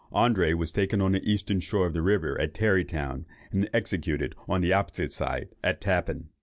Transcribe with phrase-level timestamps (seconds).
[0.11, 4.61] André was taken on the eastern shore of the river at Tarrytown, and executed on
[4.61, 6.29] the opposite side, at Tappan.